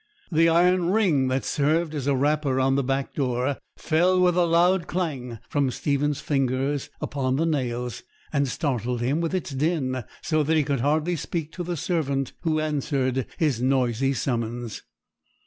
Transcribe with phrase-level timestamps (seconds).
[0.31, 4.45] The iron ring that served as a rapper on the back door fell with a
[4.47, 8.01] loud clang from Stephen's fingers upon the nails,
[8.33, 12.33] and startled him with its din, so that he could hardly speak to the servant
[12.41, 14.81] who answered his noisy summons.